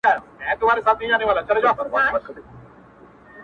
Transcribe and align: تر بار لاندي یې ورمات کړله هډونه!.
تر 0.05 0.17
بار 0.67 0.75
لاندي 0.85 1.05
یې 1.21 1.27
ورمات 1.27 1.45
کړله 1.47 1.71
هډونه!. 2.17 2.41